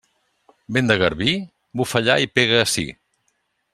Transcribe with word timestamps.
Vent 0.77 0.87
de 0.91 0.95
garbí? 1.03 1.35
Bufa 1.81 2.01
allà 2.01 2.17
i 2.25 2.31
pega 2.41 2.59
ací. 2.65 2.87